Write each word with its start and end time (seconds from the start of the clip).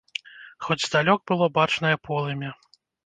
Хоць 0.67 0.79
здалёк 0.85 1.21
было 1.31 1.49
бачнае 1.59 1.93
полымя. 2.09 2.51